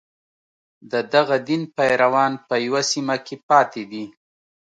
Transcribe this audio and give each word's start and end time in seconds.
د 0.91 0.93
دغه 1.13 1.35
دین 1.47 1.61
پیروان 1.77 2.31
په 2.47 2.55
یوه 2.65 2.81
سیمه 2.91 3.15
کې 3.25 3.35
پاتې 3.49 3.83
دي. 3.91 4.05